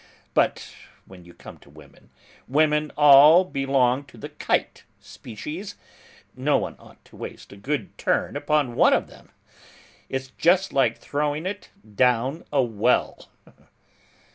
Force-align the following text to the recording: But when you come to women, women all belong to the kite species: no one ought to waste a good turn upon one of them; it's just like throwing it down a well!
But 0.33 0.73
when 1.05 1.25
you 1.25 1.35
come 1.35 1.59
to 1.59 1.69
women, 1.69 2.09
women 2.47 2.91
all 2.97 3.45
belong 3.45 4.03
to 4.05 4.17
the 4.17 4.29
kite 4.29 4.83
species: 4.99 5.75
no 6.35 6.57
one 6.57 6.75
ought 6.79 7.05
to 7.05 7.15
waste 7.15 7.53
a 7.53 7.55
good 7.55 7.95
turn 7.99 8.35
upon 8.35 8.73
one 8.73 8.93
of 8.93 9.05
them; 9.05 9.29
it's 10.09 10.29
just 10.39 10.73
like 10.73 10.97
throwing 10.97 11.45
it 11.45 11.69
down 11.85 12.45
a 12.51 12.63
well! 12.63 13.29